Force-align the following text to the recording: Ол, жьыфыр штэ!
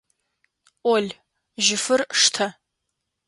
Ол, 0.93 1.05
жьыфыр 1.65 2.01
штэ! 2.19 2.47